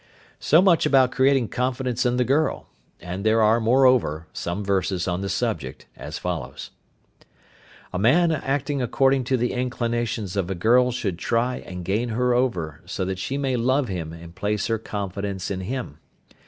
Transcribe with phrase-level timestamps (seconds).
[0.39, 2.65] So much about creating confidence in the girl;
[3.01, 6.71] and there are, moreover, some verses on the subject as follows:
[7.93, 12.33] A man acting according to the inclinations of a girl should try and gain her
[12.33, 15.99] over so that she may love him and place her confidence in him.